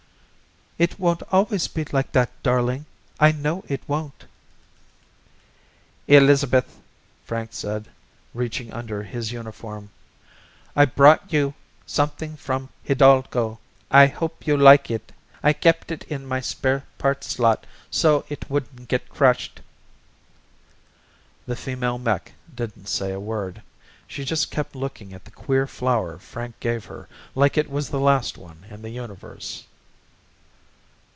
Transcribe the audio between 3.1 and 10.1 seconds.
I know it won't." "Elizabeth," Frank said, reaching under his uniform,